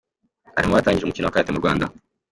Ari 0.57 0.65
mu 0.67 0.77
batangije 0.77 1.05
umukino 1.05 1.25
wa 1.27 1.33
Karate 1.33 1.51
mu 1.51 1.61
Rwanda. 1.61 1.85